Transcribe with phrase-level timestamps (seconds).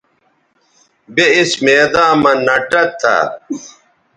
[1.13, 3.15] بے اِس میداں مہ نہ ٹہ تھا